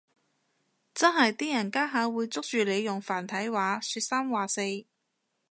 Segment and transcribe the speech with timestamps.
[0.95, 4.63] 真係啲人家下會捉住你用繁體話說三話四